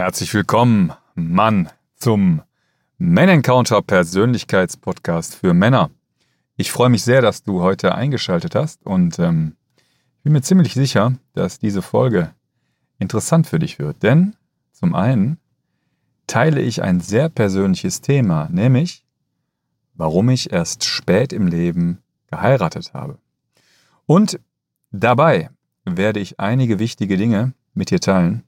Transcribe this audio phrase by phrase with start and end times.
[0.00, 2.40] Herzlich willkommen, Mann, zum
[2.96, 5.90] Men Encounter Persönlichkeitspodcast für Männer.
[6.56, 10.72] Ich freue mich sehr, dass du heute eingeschaltet hast und ähm, ich bin mir ziemlich
[10.72, 12.30] sicher, dass diese Folge
[12.98, 14.02] interessant für dich wird.
[14.02, 14.36] Denn
[14.72, 15.36] zum einen
[16.26, 19.04] teile ich ein sehr persönliches Thema, nämlich
[19.92, 21.98] warum ich erst spät im Leben
[22.30, 23.18] geheiratet habe.
[24.06, 24.40] Und
[24.92, 25.50] dabei
[25.84, 28.44] werde ich einige wichtige Dinge mit dir teilen,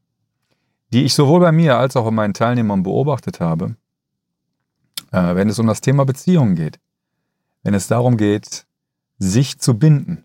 [0.93, 3.77] die ich sowohl bei mir als auch bei meinen Teilnehmern beobachtet habe,
[5.11, 6.79] äh, wenn es um das Thema Beziehungen geht.
[7.63, 8.67] Wenn es darum geht,
[9.19, 10.25] sich zu binden.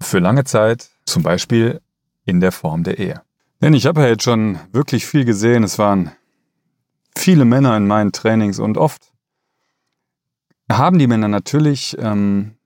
[0.00, 1.80] Für lange Zeit, zum Beispiel
[2.24, 3.22] in der Form der Ehe.
[3.60, 5.62] Denn ich habe ja jetzt schon wirklich viel gesehen.
[5.62, 6.12] Es waren
[7.16, 9.12] viele Männer in meinen Trainings und oft
[10.70, 12.56] haben die Männer natürlich ähm,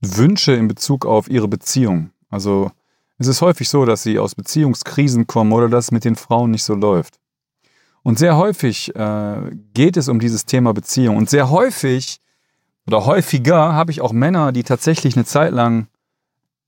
[0.00, 2.10] Wünsche in Bezug auf ihre Beziehung.
[2.28, 2.70] Also
[3.18, 6.52] es ist häufig so, dass sie aus Beziehungskrisen kommen oder dass es mit den Frauen
[6.52, 7.18] nicht so läuft.
[8.02, 9.36] Und sehr häufig äh,
[9.74, 11.16] geht es um dieses Thema Beziehung.
[11.16, 12.20] Und sehr häufig
[12.86, 15.88] oder häufiger habe ich auch Männer, die tatsächlich eine Zeit lang,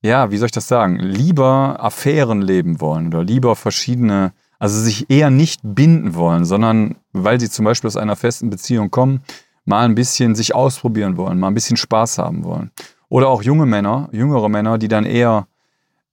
[0.03, 5.09] ja, wie soll ich das sagen, lieber Affären leben wollen oder lieber verschiedene, also sich
[5.09, 9.21] eher nicht binden wollen, sondern weil sie zum Beispiel aus einer festen Beziehung kommen,
[9.65, 12.71] mal ein bisschen sich ausprobieren wollen, mal ein bisschen Spaß haben wollen.
[13.09, 15.47] Oder auch junge Männer, jüngere Männer, die dann eher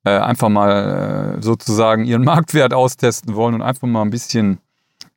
[0.05, 4.59] äh, einfach mal äh, sozusagen ihren Marktwert austesten wollen und einfach mal ein bisschen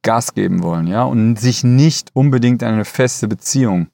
[0.02, 3.88] Gas geben wollen, ja, und sich nicht unbedingt in eine feste Beziehung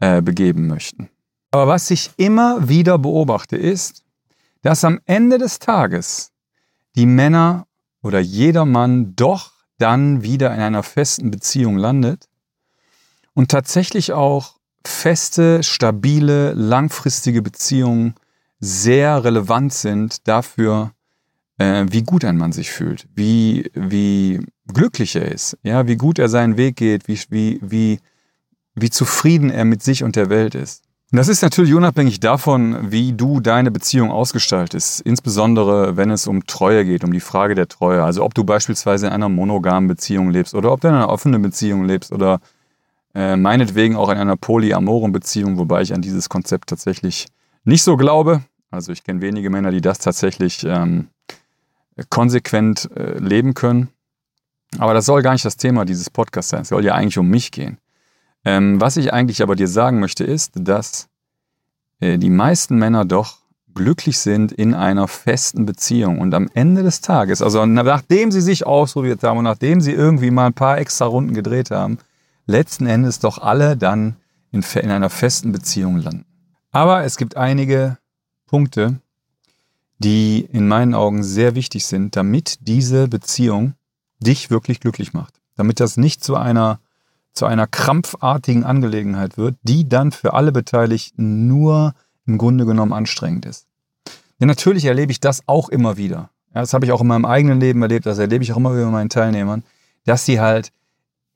[0.00, 1.08] äh, begeben möchten.
[1.50, 4.04] Aber was ich immer wieder beobachte, ist,
[4.62, 6.32] dass am Ende des Tages
[6.96, 7.66] die Männer
[8.02, 12.28] oder jeder Mann doch dann wieder in einer festen Beziehung landet
[13.34, 18.14] und tatsächlich auch feste, stabile, langfristige Beziehungen
[18.60, 20.92] sehr relevant sind dafür,
[21.58, 24.40] äh, wie gut ein Mann sich fühlt, wie, wie
[24.72, 28.00] glücklich er ist, ja, wie gut er seinen Weg geht, wie, wie, wie,
[28.74, 30.84] wie zufrieden er mit sich und der Welt ist.
[31.10, 36.84] Das ist natürlich unabhängig davon, wie du deine Beziehung ausgestaltest, insbesondere wenn es um Treue
[36.84, 38.04] geht, um die Frage der Treue.
[38.04, 41.40] Also ob du beispielsweise in einer monogamen Beziehung lebst oder ob du in einer offenen
[41.40, 42.40] Beziehung lebst oder
[43.14, 47.26] äh, meinetwegen auch in einer polyamoren Beziehung, wobei ich an dieses Konzept tatsächlich
[47.64, 48.42] nicht so glaube.
[48.70, 51.08] Also ich kenne wenige Männer, die das tatsächlich ähm,
[52.10, 53.88] konsequent äh, leben können.
[54.78, 56.62] Aber das soll gar nicht das Thema dieses Podcasts sein.
[56.62, 57.78] Es soll ja eigentlich um mich gehen.
[58.44, 61.08] Ähm, was ich eigentlich aber dir sagen möchte, ist, dass
[62.00, 63.38] äh, die meisten Männer doch
[63.74, 66.18] glücklich sind in einer festen Beziehung.
[66.18, 70.30] Und am Ende des Tages, also nachdem sie sich ausprobiert haben und nachdem sie irgendwie
[70.30, 71.98] mal ein paar extra Runden gedreht haben,
[72.46, 74.16] letzten Endes doch alle dann
[74.50, 76.24] in, in einer festen Beziehung landen.
[76.70, 77.97] Aber es gibt einige
[78.48, 79.00] Punkte,
[79.98, 83.74] die in meinen Augen sehr wichtig sind, damit diese Beziehung
[84.18, 85.34] dich wirklich glücklich macht.
[85.54, 86.80] Damit das nicht zu einer,
[87.32, 91.94] zu einer krampfartigen Angelegenheit wird, die dann für alle Beteiligten nur
[92.26, 93.66] im Grunde genommen anstrengend ist.
[94.40, 96.30] Denn natürlich erlebe ich das auch immer wieder.
[96.52, 98.86] Das habe ich auch in meinem eigenen Leben erlebt, das erlebe ich auch immer wieder
[98.86, 99.64] bei meinen Teilnehmern,
[100.04, 100.72] dass sie halt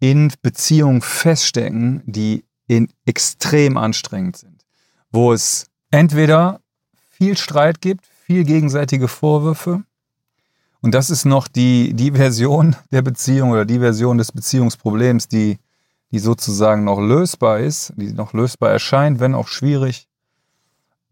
[0.00, 4.64] in Beziehungen feststecken, die in extrem anstrengend sind.
[5.10, 6.61] Wo es entweder
[7.12, 9.82] viel Streit gibt, viel gegenseitige Vorwürfe.
[10.80, 15.58] Und das ist noch die, die Version der Beziehung oder die Version des Beziehungsproblems, die,
[16.10, 20.08] die sozusagen noch lösbar ist, die noch lösbar erscheint, wenn auch schwierig.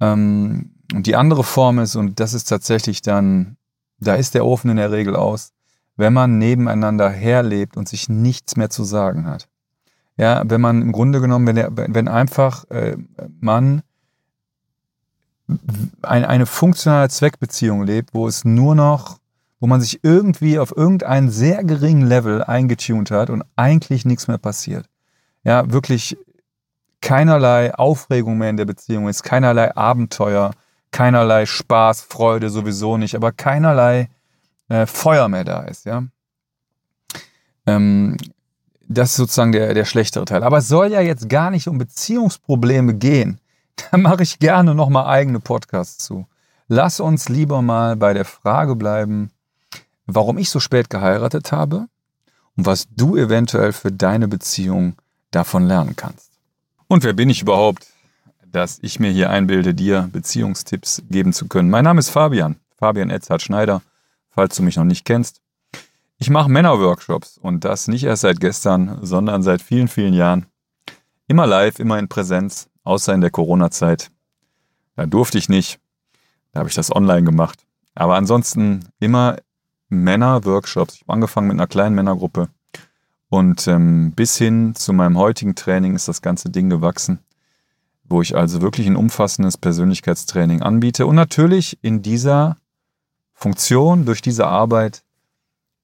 [0.00, 3.56] Ähm, und die andere Form ist, und das ist tatsächlich dann,
[4.00, 5.52] da ist der Ofen in der Regel aus,
[5.96, 9.48] wenn man nebeneinander herlebt und sich nichts mehr zu sagen hat.
[10.16, 12.96] Ja, wenn man im Grunde genommen, wenn, der, wenn einfach äh,
[13.40, 13.82] Mann
[16.02, 19.18] ein, eine funktionale Zweckbeziehung lebt, wo es nur noch,
[19.58, 24.38] wo man sich irgendwie auf irgendeinen sehr geringen Level eingetunt hat und eigentlich nichts mehr
[24.38, 24.86] passiert.
[25.44, 26.16] Ja, wirklich
[27.00, 30.52] keinerlei Aufregung mehr in der Beziehung ist, keinerlei Abenteuer,
[30.90, 34.08] keinerlei Spaß, Freude sowieso nicht, aber keinerlei
[34.68, 36.04] äh, Feuer mehr da ist, ja.
[37.66, 38.16] Ähm,
[38.88, 40.42] das ist sozusagen der, der schlechtere Teil.
[40.42, 43.40] Aber es soll ja jetzt gar nicht um Beziehungsprobleme gehen.
[43.76, 46.26] Da mache ich gerne nochmal eigene Podcasts zu.
[46.68, 49.32] Lass uns lieber mal bei der Frage bleiben,
[50.06, 51.88] warum ich so spät geheiratet habe
[52.56, 54.94] und was du eventuell für deine Beziehung
[55.32, 56.30] davon lernen kannst.
[56.86, 57.86] Und wer bin ich überhaupt,
[58.46, 61.70] dass ich mir hier einbilde, dir Beziehungstipps geben zu können?
[61.70, 63.82] Mein Name ist Fabian, Fabian Edzard Schneider,
[64.30, 65.40] falls du mich noch nicht kennst.
[66.18, 70.46] Ich mache Männerworkshops und das nicht erst seit gestern, sondern seit vielen, vielen Jahren.
[71.26, 74.10] Immer live, immer in Präsenz außer in der Corona-Zeit.
[74.96, 75.80] Da durfte ich nicht.
[76.52, 77.64] Da habe ich das online gemacht.
[77.94, 79.36] Aber ansonsten immer
[79.88, 80.94] Männer-Workshops.
[80.94, 82.48] Ich habe angefangen mit einer kleinen Männergruppe.
[83.28, 87.20] Und ähm, bis hin zu meinem heutigen Training ist das ganze Ding gewachsen,
[88.04, 91.06] wo ich also wirklich ein umfassendes Persönlichkeitstraining anbiete.
[91.06, 92.56] Und natürlich in dieser
[93.32, 95.04] Funktion, durch diese Arbeit,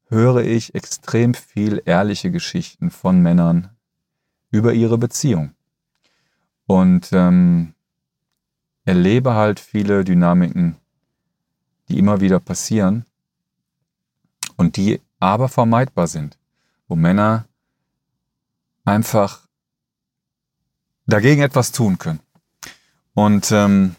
[0.08, 3.70] höre ich extrem viel ehrliche Geschichten von Männern
[4.50, 5.55] über ihre Beziehung.
[6.66, 7.74] Und ähm,
[8.84, 10.76] erlebe halt viele Dynamiken,
[11.88, 13.04] die immer wieder passieren
[14.56, 16.38] und die aber vermeidbar sind,
[16.88, 17.46] wo Männer
[18.84, 19.46] einfach
[21.06, 22.20] dagegen etwas tun können.
[23.14, 23.96] Und ähm,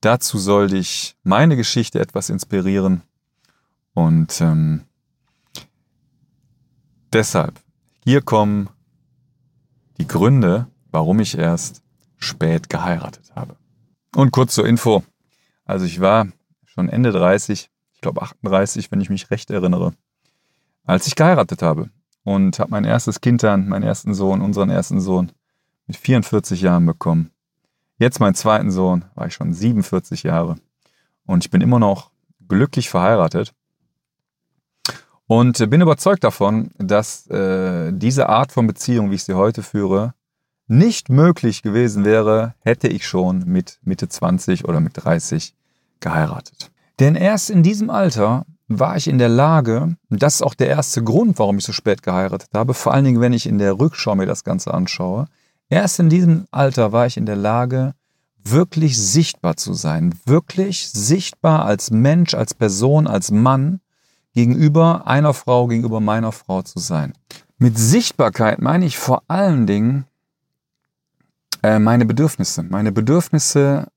[0.00, 3.02] dazu soll dich meine Geschichte etwas inspirieren.
[3.94, 4.84] Und ähm,
[7.12, 7.60] deshalb,
[8.04, 8.68] hier kommen
[9.98, 10.66] die Gründe,
[10.98, 11.80] warum ich erst
[12.16, 13.54] spät geheiratet habe.
[14.16, 15.04] Und kurz zur Info.
[15.64, 16.26] Also ich war
[16.64, 19.92] schon Ende 30, ich glaube 38, wenn ich mich recht erinnere,
[20.84, 21.90] als ich geheiratet habe
[22.24, 25.30] und habe mein erstes Kind dann, meinen ersten Sohn, unseren ersten Sohn,
[25.86, 27.30] mit 44 Jahren bekommen.
[27.98, 30.56] Jetzt meinen zweiten Sohn, war ich schon 47 Jahre
[31.26, 32.10] und ich bin immer noch
[32.48, 33.54] glücklich verheiratet
[35.28, 40.14] und bin überzeugt davon, dass äh, diese Art von Beziehung, wie ich sie heute führe,
[40.68, 45.54] nicht möglich gewesen wäre, hätte ich schon mit Mitte 20 oder mit 30
[46.00, 46.70] geheiratet.
[47.00, 51.02] Denn erst in diesem Alter war ich in der Lage, das ist auch der erste
[51.02, 54.14] Grund, warum ich so spät geheiratet habe, vor allen Dingen, wenn ich in der Rückschau
[54.14, 55.26] mir das Ganze anschaue,
[55.70, 57.94] erst in diesem Alter war ich in der Lage,
[58.44, 63.80] wirklich sichtbar zu sein, wirklich sichtbar als Mensch, als Person, als Mann
[64.34, 67.12] gegenüber einer Frau, gegenüber meiner Frau zu sein.
[67.58, 70.04] Mit Sichtbarkeit meine ich vor allen Dingen
[71.62, 73.88] äh, meine Bedürfnisse, meine Bedürfnisse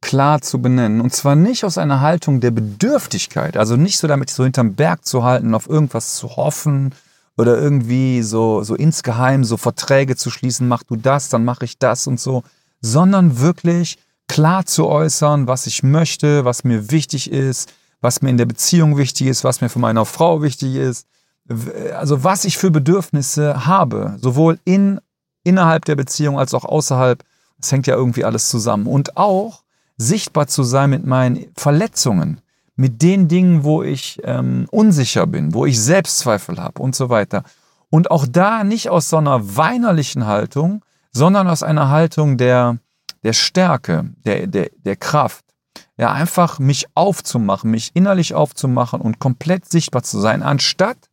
[0.00, 1.00] klar zu benennen.
[1.00, 5.04] Und zwar nicht aus einer Haltung der Bedürftigkeit, also nicht so damit so hinterm Berg
[5.04, 6.94] zu halten, auf irgendwas zu hoffen
[7.36, 11.78] oder irgendwie so, so insgeheim so Verträge zu schließen, mach du das, dann mache ich
[11.78, 12.42] das und so,
[12.80, 13.98] sondern wirklich
[14.28, 18.96] klar zu äußern, was ich möchte, was mir wichtig ist, was mir in der Beziehung
[18.96, 21.06] wichtig ist, was mir von meiner Frau wichtig ist,
[21.94, 25.00] also was ich für Bedürfnisse habe, sowohl in
[25.42, 27.22] innerhalb der Beziehung als auch außerhalb.
[27.60, 28.86] Es hängt ja irgendwie alles zusammen.
[28.86, 29.62] Und auch
[29.96, 32.40] sichtbar zu sein mit meinen Verletzungen,
[32.74, 37.44] mit den Dingen, wo ich ähm, unsicher bin, wo ich Selbstzweifel habe und so weiter.
[37.90, 40.82] Und auch da nicht aus so einer weinerlichen Haltung,
[41.12, 42.78] sondern aus einer Haltung der,
[43.22, 45.44] der Stärke, der, der, der Kraft.
[45.98, 51.09] Ja, einfach mich aufzumachen, mich innerlich aufzumachen und komplett sichtbar zu sein, anstatt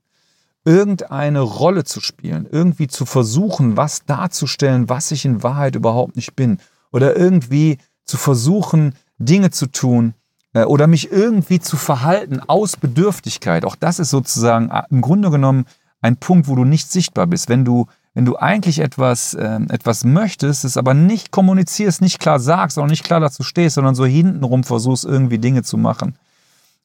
[0.67, 6.35] irgendeine Rolle zu spielen, irgendwie zu versuchen, was darzustellen, was ich in Wahrheit überhaupt nicht
[6.35, 6.59] bin.
[6.91, 10.13] Oder irgendwie zu versuchen, Dinge zu tun
[10.51, 13.63] äh, oder mich irgendwie zu verhalten aus Bedürftigkeit.
[13.63, 15.65] Auch das ist sozusagen äh, im Grunde genommen
[16.01, 17.47] ein Punkt, wo du nicht sichtbar bist.
[17.47, 22.41] Wenn du, wenn du eigentlich etwas, äh, etwas möchtest, es aber nicht kommunizierst, nicht klar
[22.41, 26.17] sagst, auch nicht klar dazu stehst, sondern so hintenrum versuchst, irgendwie Dinge zu machen.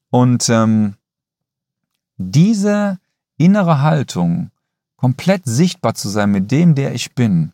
[0.08, 0.94] Und ähm,
[2.16, 2.98] diese
[3.36, 4.50] innere Haltung,
[4.96, 7.52] komplett sichtbar zu sein mit dem, der ich bin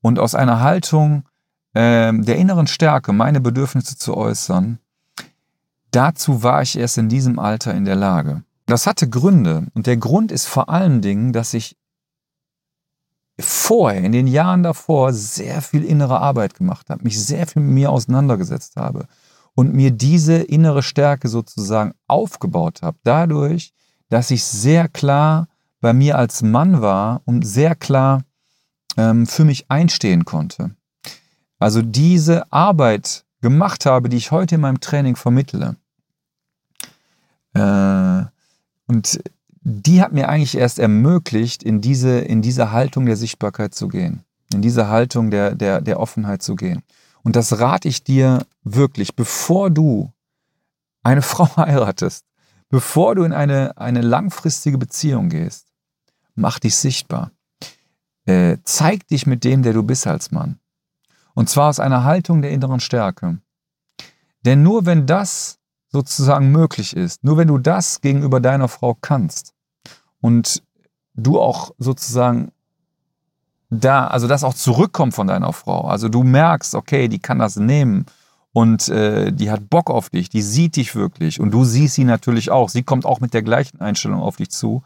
[0.00, 1.24] und aus einer Haltung
[1.72, 4.78] äh, der inneren Stärke meine Bedürfnisse zu äußern,
[5.90, 8.44] dazu war ich erst in diesem Alter in der Lage.
[8.66, 11.76] Das hatte Gründe und der Grund ist vor allen Dingen, dass ich
[13.38, 17.74] vorher, in den Jahren davor, sehr viel innere Arbeit gemacht habe, mich sehr viel mit
[17.74, 19.06] mir auseinandergesetzt habe
[19.54, 23.72] und mir diese innere Stärke sozusagen aufgebaut habe, dadurch,
[24.08, 25.48] dass ich sehr klar
[25.80, 28.22] bei mir als Mann war und sehr klar
[28.96, 30.70] ähm, für mich einstehen konnte.
[31.58, 35.76] Also diese Arbeit gemacht habe, die ich heute in meinem Training vermittle.
[37.54, 38.24] Äh,
[38.86, 39.20] und
[39.60, 44.24] die hat mir eigentlich erst ermöglicht, in diese, in diese Haltung der Sichtbarkeit zu gehen,
[44.52, 46.82] in diese Haltung der, der, der Offenheit zu gehen.
[47.22, 50.12] Und das rate ich dir wirklich, bevor du
[51.02, 52.24] eine Frau heiratest,
[52.74, 55.68] Bevor du in eine, eine langfristige Beziehung gehst,
[56.34, 57.30] mach dich sichtbar.
[58.24, 60.58] Äh, zeig dich mit dem, der du bist als Mann.
[61.34, 63.38] Und zwar aus einer Haltung der inneren Stärke.
[64.44, 69.54] Denn nur wenn das sozusagen möglich ist, nur wenn du das gegenüber deiner Frau kannst
[70.20, 70.60] und
[71.14, 72.50] du auch sozusagen
[73.70, 77.54] da, also das auch zurückkommt von deiner Frau, also du merkst, okay, die kann das
[77.54, 78.06] nehmen
[78.54, 82.04] und äh, die hat Bock auf dich, die sieht dich wirklich und du siehst sie
[82.04, 82.68] natürlich auch.
[82.68, 84.84] Sie kommt auch mit der gleichen Einstellung auf dich zu.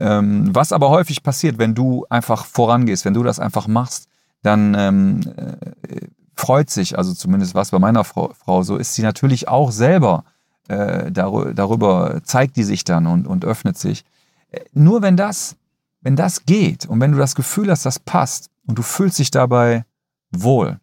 [0.00, 4.08] Ähm, was aber häufig passiert, wenn du einfach vorangehst, wenn du das einfach machst,
[4.42, 9.02] dann ähm, äh, freut sich, also zumindest was bei meiner Frau, Frau so ist, sie
[9.02, 10.24] natürlich auch selber
[10.66, 14.04] äh, darüber, darüber zeigt die sich dann und, und öffnet sich.
[14.50, 15.54] Äh, nur wenn das,
[16.00, 19.30] wenn das geht und wenn du das Gefühl hast, das passt und du fühlst dich
[19.30, 19.84] dabei
[20.32, 20.80] wohl,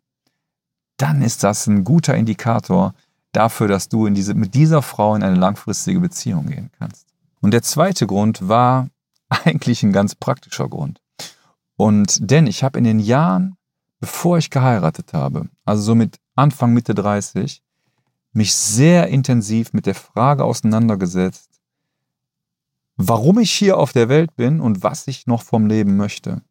[0.97, 2.93] dann ist das ein guter Indikator
[3.31, 7.07] dafür, dass du diese, mit dieser Frau in eine langfristige Beziehung gehen kannst.
[7.41, 8.89] Und der zweite Grund war
[9.29, 11.01] eigentlich ein ganz praktischer Grund.
[11.75, 13.57] Und denn ich habe in den Jahren,
[13.99, 17.61] bevor ich geheiratet habe, also so mit Anfang, Mitte 30,
[18.33, 21.49] mich sehr intensiv mit der Frage auseinandergesetzt,
[22.97, 26.41] warum ich hier auf der Welt bin und was ich noch vom Leben möchte.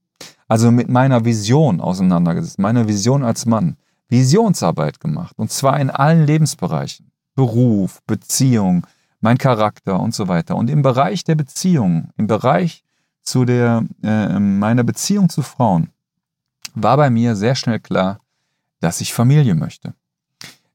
[0.48, 3.76] Also mit meiner Vision auseinandergesetzt, meiner Vision als Mann.
[4.08, 7.10] Visionsarbeit gemacht und zwar in allen Lebensbereichen.
[7.34, 8.86] Beruf, Beziehung,
[9.20, 10.54] mein Charakter und so weiter.
[10.56, 12.84] Und im Bereich der Beziehung, im Bereich
[13.22, 15.90] zu der, äh, meiner Beziehung zu Frauen,
[16.74, 18.20] war bei mir sehr schnell klar,
[18.80, 19.94] dass ich Familie möchte,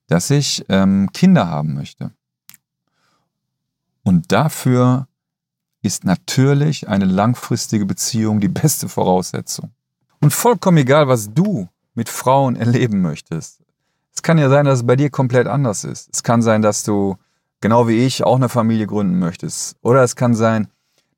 [0.08, 2.12] dass ich ähm, Kinder haben möchte.
[4.04, 5.08] Und dafür
[5.82, 9.72] ist natürlich eine langfristige Beziehung die beste Voraussetzung.
[10.20, 13.62] Und vollkommen egal, was du mit Frauen erleben möchtest.
[14.14, 16.10] Es kann ja sein, dass es bei dir komplett anders ist.
[16.14, 17.16] Es kann sein, dass du,
[17.62, 19.78] genau wie ich, auch eine Familie gründen möchtest.
[19.82, 20.68] Oder es kann sein,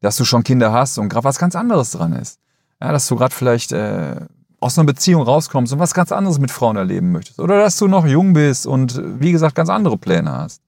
[0.02, 2.40] dass du schon Kinder hast und gerade was ganz anderes dran ist.
[2.82, 4.16] Ja, dass du gerade vielleicht äh,
[4.60, 7.40] aus einer Beziehung rauskommst und was ganz anderes mit Frauen erleben möchtest.
[7.40, 10.62] Oder dass du noch jung bist und, wie gesagt, ganz andere Pläne hast.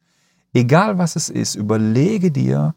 [0.54, 2.76] Egal was es ist, überlege dir,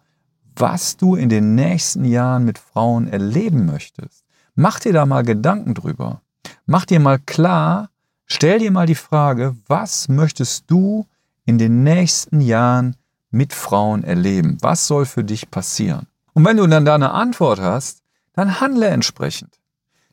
[0.54, 4.25] was du in den nächsten Jahren mit Frauen erleben möchtest.
[4.54, 6.23] Mach dir da mal Gedanken drüber.
[6.68, 7.90] Mach dir mal klar,
[8.26, 11.06] stell dir mal die Frage, was möchtest du
[11.44, 12.96] in den nächsten Jahren
[13.30, 14.58] mit Frauen erleben?
[14.62, 16.08] Was soll für dich passieren?
[16.32, 19.61] Und wenn du dann da eine Antwort hast, dann handle entsprechend.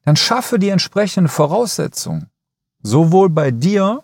[0.05, 2.29] Dann schaffe die entsprechenden Voraussetzungen.
[2.83, 4.03] Sowohl bei dir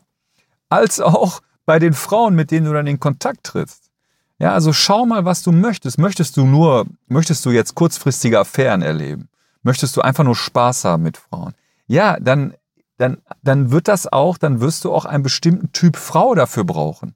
[0.70, 3.91] als auch bei den Frauen, mit denen du dann in Kontakt trittst.
[4.39, 6.00] Ja, also schau mal, was du möchtest.
[6.00, 9.29] Möchtest du nur, möchtest du jetzt kurzfristige Affären erleben?
[9.62, 11.53] Möchtest du einfach nur Spaß haben mit Frauen?
[11.89, 12.53] Ja, dann,
[12.98, 17.15] dann, dann wird das auch, dann wirst du auch einen bestimmten Typ Frau dafür brauchen.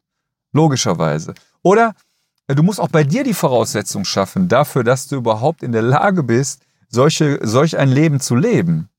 [0.51, 1.33] Logischerweise.
[1.61, 1.95] Oder
[2.47, 5.81] äh, du musst auch bei dir die Voraussetzung schaffen dafür, dass du überhaupt in der
[5.81, 8.89] Lage bist, solche, solch ein Leben zu leben.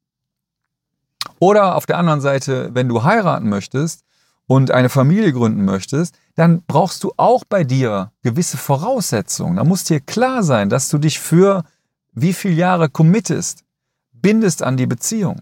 [1.39, 4.05] Oder auf der anderen Seite, wenn du heiraten möchtest,
[4.47, 9.57] und eine Familie gründen möchtest, dann brauchst du auch bei dir gewisse Voraussetzungen.
[9.57, 11.65] Da muss dir klar sein, dass du dich für
[12.13, 13.65] wie viele Jahre committest,
[14.13, 15.41] bindest an die Beziehung,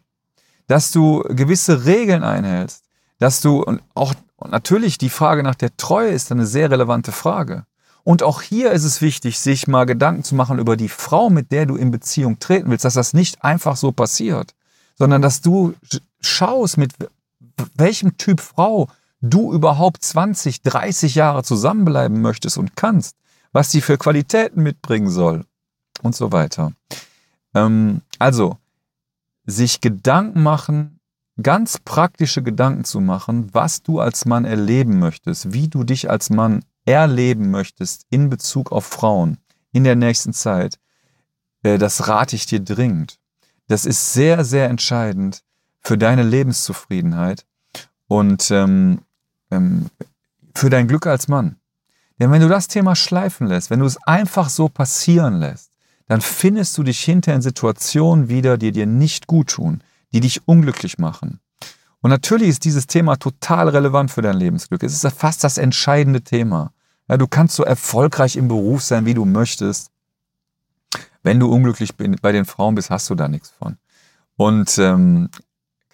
[0.66, 2.84] dass du gewisse Regeln einhältst,
[3.18, 4.14] dass du und auch
[4.48, 7.64] natürlich die Frage nach der Treue ist eine sehr relevante Frage.
[8.04, 11.52] Und auch hier ist es wichtig, sich mal Gedanken zu machen über die Frau, mit
[11.52, 14.54] der du in Beziehung treten willst, dass das nicht einfach so passiert,
[14.98, 15.74] sondern dass du
[16.20, 16.92] schaust, mit
[17.76, 18.88] welchem Typ Frau
[19.20, 23.16] du überhaupt 20, 30 Jahre zusammenbleiben möchtest und kannst,
[23.52, 25.44] was sie für Qualitäten mitbringen soll
[26.02, 26.72] und so weiter.
[27.54, 28.58] Ähm, also,
[29.44, 31.00] sich Gedanken machen,
[31.42, 36.30] ganz praktische Gedanken zu machen, was du als Mann erleben möchtest, wie du dich als
[36.30, 39.38] Mann erleben möchtest in Bezug auf Frauen
[39.72, 40.78] in der nächsten Zeit,
[41.62, 43.18] äh, das rate ich dir dringend.
[43.68, 45.42] Das ist sehr, sehr entscheidend
[45.80, 47.46] für deine Lebenszufriedenheit
[48.06, 49.00] und ähm,
[49.50, 49.86] ähm,
[50.54, 51.56] für dein Glück als Mann.
[52.18, 55.71] Denn wenn du das Thema schleifen lässt, wenn du es einfach so passieren lässt,
[56.12, 60.46] dann findest du dich hinter in Situationen wieder, die dir nicht gut tun, die dich
[60.46, 61.40] unglücklich machen.
[62.02, 64.82] Und natürlich ist dieses Thema total relevant für dein Lebensglück.
[64.82, 66.72] Es ist fast das entscheidende Thema.
[67.08, 69.90] Ja, du kannst so erfolgreich im Beruf sein, wie du möchtest.
[71.22, 73.78] Wenn du unglücklich bei den Frauen bist, hast du da nichts von.
[74.36, 75.30] Und ähm,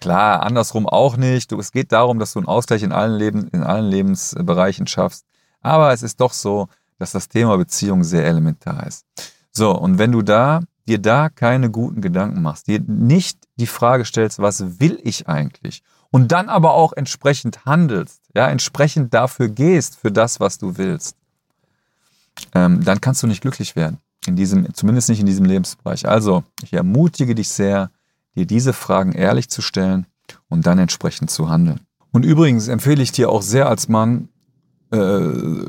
[0.01, 1.53] Klar, andersrum auch nicht.
[1.53, 5.25] Es geht darum, dass du einen Ausgleich in allen, Leben, in allen Lebensbereichen schaffst.
[5.61, 9.05] Aber es ist doch so, dass das Thema Beziehung sehr elementar ist.
[9.51, 14.05] So, und wenn du da dir da keine guten Gedanken machst, dir nicht die Frage
[14.05, 15.83] stellst, was will ich eigentlich?
[16.11, 21.15] Und dann aber auch entsprechend handelst, ja, entsprechend dafür gehst, für das, was du willst,
[22.53, 23.99] ähm, dann kannst du nicht glücklich werden.
[24.25, 26.07] In diesem, zumindest nicht in diesem Lebensbereich.
[26.07, 27.91] Also, ich ermutige dich sehr,
[28.35, 30.07] dir diese Fragen ehrlich zu stellen
[30.49, 31.81] und dann entsprechend zu handeln.
[32.11, 34.29] Und übrigens empfehle ich dir auch sehr als Mann,
[34.91, 35.19] äh,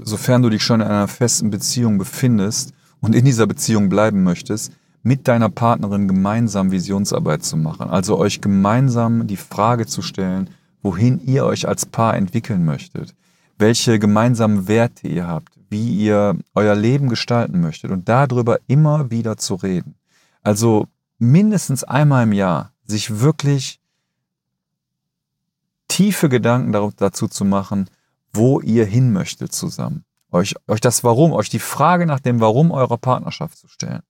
[0.02, 4.72] sofern du dich schon in einer festen Beziehung befindest und in dieser Beziehung bleiben möchtest,
[5.02, 7.88] mit deiner Partnerin gemeinsam Visionsarbeit zu machen.
[7.88, 10.50] Also euch gemeinsam die Frage zu stellen,
[10.82, 13.14] wohin ihr euch als Paar entwickeln möchtet,
[13.58, 19.36] welche gemeinsamen Werte ihr habt, wie ihr euer Leben gestalten möchtet und darüber immer wieder
[19.36, 19.94] zu reden.
[20.42, 20.86] Also
[21.18, 23.80] mindestens einmal im Jahr sich wirklich
[25.88, 27.88] tiefe Gedanken dazu zu machen,
[28.32, 30.04] wo ihr hin möchtet zusammen.
[30.32, 34.02] Euch, euch das Warum, euch die Frage nach dem Warum eurer Partnerschaft zu stellen.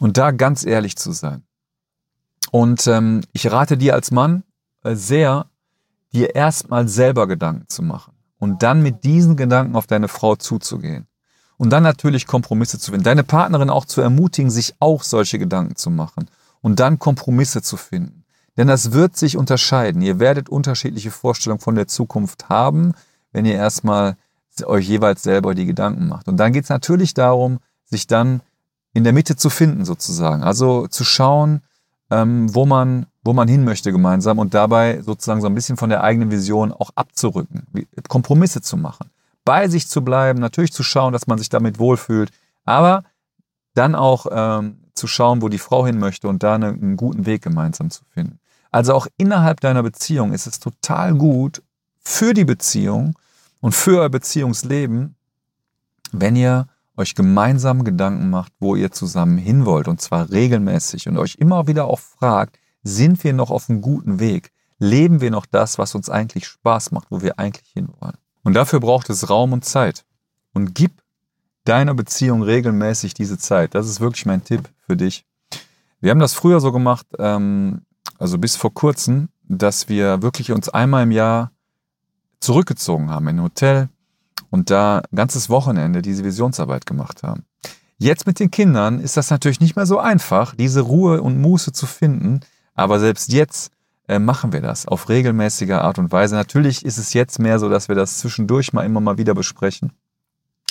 [0.00, 1.44] Und da ganz ehrlich zu sein.
[2.50, 4.44] Und ähm, ich rate dir als Mann
[4.82, 5.46] äh, sehr,
[6.12, 11.06] dir erstmal selber Gedanken zu machen und dann mit diesen Gedanken auf deine Frau zuzugehen.
[11.56, 13.04] Und dann natürlich Kompromisse zu finden.
[13.04, 17.76] Deine Partnerin auch zu ermutigen, sich auch solche Gedanken zu machen und dann Kompromisse zu
[17.76, 18.24] finden.
[18.56, 20.00] Denn das wird sich unterscheiden.
[20.00, 22.92] Ihr werdet unterschiedliche Vorstellungen von der Zukunft haben,
[23.32, 24.16] wenn ihr erstmal
[24.66, 26.28] euch jeweils selber die Gedanken macht.
[26.28, 28.40] Und dann geht es natürlich darum, sich dann
[28.92, 30.42] in der Mitte zu finden sozusagen.
[30.42, 31.62] Also zu schauen,
[32.10, 35.90] ähm, wo, man, wo man hin möchte gemeinsam und dabei sozusagen so ein bisschen von
[35.90, 37.66] der eigenen Vision auch abzurücken,
[38.08, 39.10] Kompromisse zu machen,
[39.44, 42.30] bei sich zu bleiben, natürlich zu schauen, dass man sich damit wohlfühlt,
[42.64, 43.04] aber
[43.74, 47.26] dann auch ähm, zu schauen, wo die Frau hin möchte und da eine, einen guten
[47.26, 48.40] Weg gemeinsam zu finden.
[48.70, 51.62] Also auch innerhalb deiner Beziehung ist es total gut
[52.00, 53.14] für die Beziehung
[53.60, 55.16] und für euer Beziehungsleben,
[56.12, 61.16] wenn ihr euch gemeinsam Gedanken macht, wo ihr zusammen hin wollt und zwar regelmäßig und
[61.16, 64.52] euch immer wieder auch fragt, sind wir noch auf einem guten Weg?
[64.78, 68.16] Leben wir noch das, was uns eigentlich Spaß macht, wo wir eigentlich hinwollen?
[68.42, 70.04] Und dafür braucht es Raum und Zeit.
[70.52, 71.02] Und gib
[71.64, 73.74] deiner Beziehung regelmäßig diese Zeit.
[73.74, 75.26] Das ist wirklich mein Tipp für dich.
[76.00, 77.82] Wir haben das früher so gemacht, ähm,
[78.18, 81.52] also bis vor kurzem, dass wir wirklich uns einmal im Jahr
[82.48, 83.90] zurückgezogen haben in ein Hotel,
[84.50, 87.44] und da ein ganzes Wochenende diese Visionsarbeit gemacht haben.
[87.98, 91.72] Jetzt mit den Kindern ist das natürlich nicht mehr so einfach, diese Ruhe und Muße
[91.72, 92.40] zu finden,
[92.74, 93.72] aber selbst jetzt
[94.06, 96.36] äh, machen wir das auf regelmäßige Art und Weise.
[96.36, 99.92] Natürlich ist es jetzt mehr so, dass wir das zwischendurch mal immer mal wieder besprechen,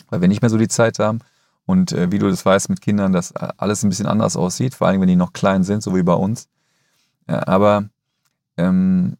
[0.09, 1.19] weil wir nicht mehr so die Zeit haben
[1.65, 4.73] und äh, wie du das weißt mit Kindern, dass äh, alles ein bisschen anders aussieht,
[4.73, 6.47] vor allem wenn die noch klein sind, so wie bei uns.
[7.27, 7.89] Ja, aber
[8.55, 9.17] ähm,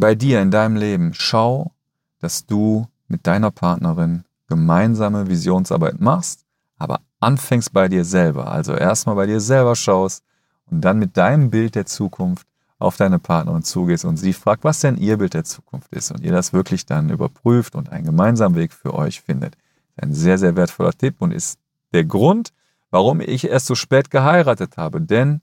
[0.00, 1.72] bei dir in deinem Leben, schau,
[2.20, 6.44] dass du mit deiner Partnerin gemeinsame Visionsarbeit machst,
[6.78, 8.50] aber anfängst bei dir selber.
[8.50, 10.22] Also erstmal bei dir selber schaust
[10.70, 12.46] und dann mit deinem Bild der Zukunft
[12.78, 16.20] auf deine Partnerin zugehst und sie fragt, was denn ihr Bild der Zukunft ist und
[16.20, 19.56] ihr das wirklich dann überprüft und einen gemeinsamen Weg für euch findet.
[19.96, 21.58] Ein sehr, sehr wertvoller Tipp und ist
[21.94, 22.52] der Grund,
[22.90, 25.00] warum ich erst so spät geheiratet habe.
[25.00, 25.40] Denn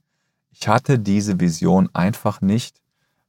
[0.52, 2.83] ich hatte diese Vision einfach nicht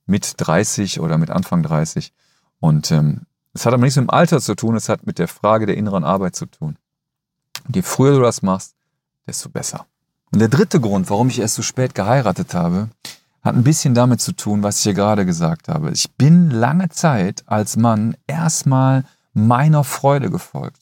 [0.05, 2.13] mit 30 oder mit Anfang 30.
[2.59, 3.21] Und ähm,
[3.53, 5.77] es hat aber nichts mit dem Alter zu tun, es hat mit der Frage der
[5.77, 6.77] inneren Arbeit zu tun.
[7.65, 8.75] Und je früher du das machst,
[9.27, 9.85] desto besser.
[10.31, 12.89] Und der dritte Grund, warum ich erst so spät geheiratet habe,
[13.41, 15.91] hat ein bisschen damit zu tun, was ich hier gerade gesagt habe.
[15.91, 20.81] Ich bin lange Zeit als Mann erstmal meiner Freude gefolgt.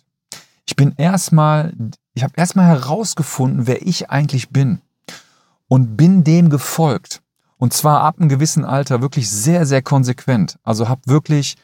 [0.65, 1.73] Ich bin erstmal,
[2.13, 4.81] ich habe erstmal herausgefunden, wer ich eigentlich bin
[5.67, 7.21] und bin dem gefolgt.
[7.63, 10.59] Und zwar ab einem gewissen Alter wirklich sehr, sehr konsequent.
[10.63, 11.55] Also habe wirklich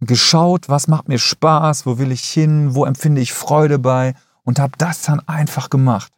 [0.00, 4.58] geschaut, was macht mir Spaß, wo will ich hin, wo empfinde ich Freude bei und
[4.58, 6.12] habe das dann einfach gemacht.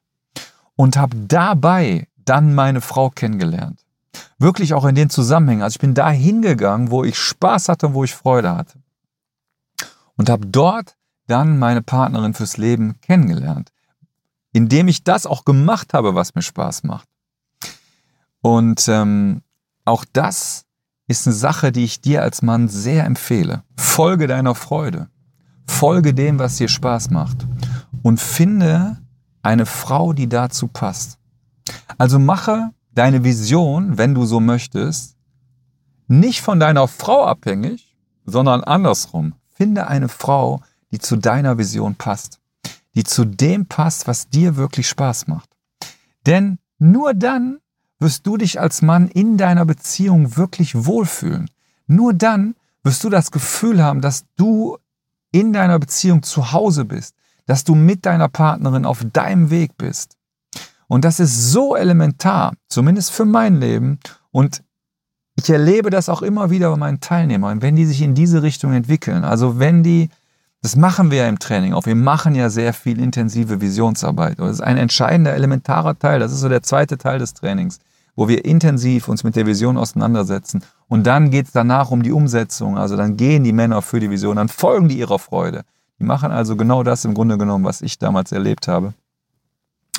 [0.77, 3.85] Und habe dabei dann meine Frau kennengelernt.
[4.39, 5.61] Wirklich auch in den Zusammenhängen.
[5.63, 8.79] Also ich bin da hingegangen, wo ich Spaß hatte und wo ich Freude hatte.
[10.17, 10.97] Und habe dort
[11.27, 13.73] dann meine Partnerin fürs Leben kennengelernt.
[14.55, 17.12] Indem ich das auch gemacht habe, was mir Spaß macht.
[18.43, 19.43] Und ähm,
[19.85, 20.67] auch das
[21.07, 23.63] ist eine Sache, die ich dir als Mann sehr empfehle.
[23.77, 25.09] Folge deiner Freude.
[25.67, 27.47] Folge dem, was dir Spaß macht.
[28.03, 28.99] Und finde
[29.43, 31.19] eine Frau, die dazu passt.
[31.99, 35.17] Also mache deine Vision, wenn du so möchtest,
[36.09, 39.35] nicht von deiner Frau abhängig, sondern andersrum.
[39.55, 42.41] Finde eine Frau, die zu deiner Vision passt.
[42.95, 45.49] Die zu dem passt, was dir wirklich Spaß macht.
[46.27, 47.59] Denn nur dann
[48.03, 51.49] wirst du dich als Mann in deiner Beziehung wirklich wohlfühlen.
[51.87, 54.77] Nur dann wirst du das Gefühl haben, dass du
[55.31, 57.15] in deiner Beziehung zu Hause bist,
[57.47, 60.17] dass du mit deiner Partnerin auf deinem Weg bist.
[60.89, 63.99] Und das ist so elementar, zumindest für mein Leben.
[64.31, 64.63] Und
[65.37, 68.75] ich erlebe das auch immer wieder bei meinen Teilnehmern, wenn die sich in diese Richtung
[68.75, 69.25] entwickeln.
[69.25, 70.11] Also wenn die,
[70.61, 74.39] das machen wir ja im Training auch, wir machen ja sehr viel intensive Visionsarbeit.
[74.39, 77.79] Das ist ein entscheidender, elementarer Teil, das ist so der zweite Teil des Trainings
[78.15, 80.63] wo wir intensiv uns mit der Vision auseinandersetzen.
[80.89, 82.77] Und dann geht es danach um die Umsetzung.
[82.77, 85.65] Also dann gehen die Männer für die Vision, dann folgen die ihrer Freude.
[85.99, 88.93] Die machen also genau das im Grunde genommen, was ich damals erlebt habe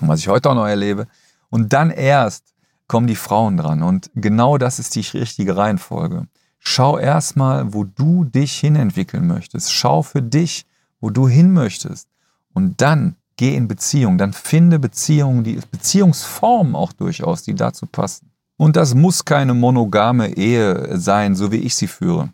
[0.01, 1.07] und was ich heute auch noch erlebe.
[1.49, 2.53] Und dann erst
[2.87, 3.81] kommen die Frauen dran.
[3.81, 6.27] Und genau das ist die richtige Reihenfolge.
[6.59, 9.71] Schau erstmal, wo du dich hinentwickeln möchtest.
[9.71, 10.65] Schau für dich,
[11.01, 12.07] wo du hin möchtest.
[12.53, 18.31] Und dann geh in Beziehung, dann finde Beziehungen, die Beziehungsformen auch durchaus, die dazu passen.
[18.57, 22.29] Und das muss keine monogame Ehe sein, so wie ich sie führe.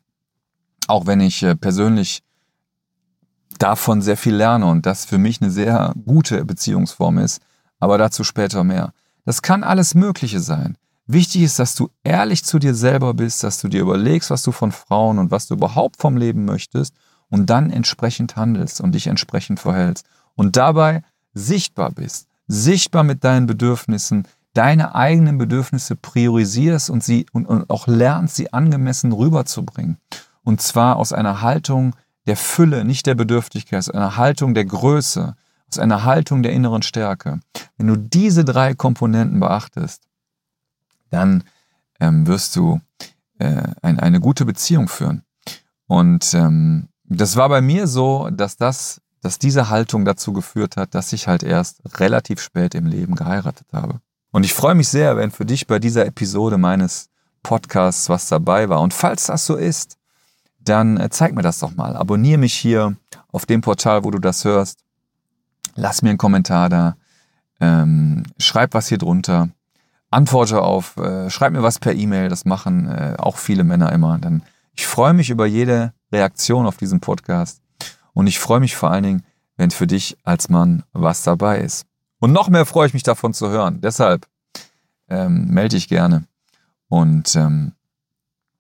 [0.88, 2.24] Auch wenn ich äh, persönlich
[3.58, 7.42] davon sehr viel lerne und das für mich eine sehr gute Beziehungsform ist,
[7.80, 8.94] aber dazu später mehr.
[9.26, 10.78] Das kann alles Mögliche sein.
[11.08, 14.52] Wichtig ist, dass du ehrlich zu dir selber bist, dass du dir überlegst, was du
[14.52, 16.94] von Frauen und was du überhaupt vom Leben möchtest
[17.30, 20.06] und dann entsprechend handelst und dich entsprechend verhältst
[20.40, 27.46] und dabei sichtbar bist, sichtbar mit deinen Bedürfnissen, deine eigenen Bedürfnisse priorisierst und sie und,
[27.46, 29.98] und auch lernst, sie angemessen rüberzubringen.
[30.44, 31.94] Und zwar aus einer Haltung
[32.26, 35.36] der Fülle, nicht der Bedürftigkeit, aus einer Haltung der Größe,
[35.70, 37.42] aus einer Haltung der inneren Stärke.
[37.78, 40.04] Wenn du diese drei Komponenten beachtest,
[41.10, 41.44] dann
[42.00, 42.80] ähm, wirst du
[43.40, 45.24] äh, ein, eine gute Beziehung führen.
[45.88, 50.96] Und ähm, das war bei mir so, dass das, dass diese Haltung dazu geführt hat,
[50.96, 54.00] dass ich halt erst relativ spät im Leben geheiratet habe.
[54.32, 57.10] Und ich freue mich sehr, wenn für dich bei dieser Episode meines
[57.44, 58.82] Podcasts was dabei war.
[58.82, 59.98] Und falls das so ist,
[60.60, 61.96] dann äh, zeig mir das doch mal.
[61.96, 62.96] Abonniere mich hier
[63.32, 64.80] auf dem Portal, wo du das hörst.
[65.76, 66.96] Lass mir einen Kommentar da.
[67.60, 69.50] Ähm, schreib was hier drunter.
[70.12, 72.30] Antworte auf, äh, schreib mir was per E-Mail.
[72.30, 74.18] Das machen äh, auch viele Männer immer.
[74.20, 77.62] Dann, ich freue mich über jede Reaktion auf diesen Podcast.
[78.14, 79.24] Und ich freue mich vor allen Dingen,
[79.58, 81.86] wenn für dich als Mann was dabei ist.
[82.20, 83.82] Und noch mehr freue ich mich davon zu hören.
[83.82, 84.28] Deshalb
[85.08, 86.26] ähm, melde dich gerne.
[86.88, 87.74] Und ähm,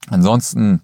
[0.07, 0.81] ansonsten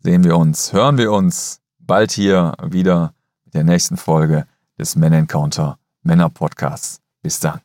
[0.00, 4.46] sehen wir uns, hören wir uns bald hier wieder mit der nächsten Folge
[4.78, 7.00] des Men Encounter Männer Podcasts.
[7.22, 7.63] Bis dann.